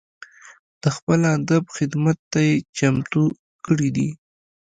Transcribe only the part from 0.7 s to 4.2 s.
د خپل ادب خدمت ته یې چمتو کړي دي.